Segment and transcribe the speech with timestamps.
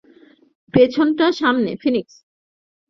[0.73, 2.15] পেছনটা সামলে, ফিনিক্স।